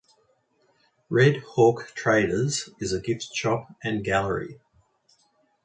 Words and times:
Red 1.11 1.41
Hawk 1.43 1.91
Traders 1.93 2.69
is 2.79 2.91
a 2.91 2.99
gift 2.99 3.35
shop 3.35 3.67
and 3.83 4.03
gallery. 4.03 4.59